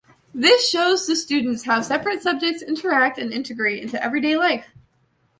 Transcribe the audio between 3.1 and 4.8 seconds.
and integrate into everyday life.